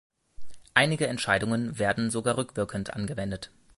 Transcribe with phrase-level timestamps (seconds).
[0.73, 3.51] Einige Entscheidungen werden sogar rückwirkend angewendet.